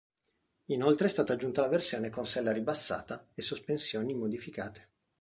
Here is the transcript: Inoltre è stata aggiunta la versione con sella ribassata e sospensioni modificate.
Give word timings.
Inoltre 0.71 1.05
è 1.05 1.09
stata 1.11 1.33
aggiunta 1.33 1.61
la 1.61 1.67
versione 1.67 2.09
con 2.09 2.25
sella 2.25 2.51
ribassata 2.51 3.27
e 3.35 3.43
sospensioni 3.43 4.15
modificate. 4.15 4.89